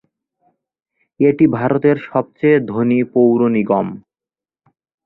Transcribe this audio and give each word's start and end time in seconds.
এটি 1.19 1.45
ভারতের 1.57 1.97
সবচেয়ে 2.09 2.57
ধনী 2.69 2.99
পৌর 3.13 3.39
নিগম। 3.49 3.87